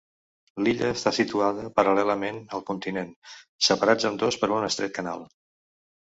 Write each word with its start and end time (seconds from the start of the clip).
L'illa 0.67 0.87
està 0.91 1.11
situada 1.17 1.65
paral·lelament 1.79 2.39
al 2.59 2.63
continent, 2.69 3.11
separats 3.67 4.09
ambdós 4.11 4.39
per 4.45 4.49
un 4.61 4.65
estret 4.69 4.95
canal. 4.97 5.23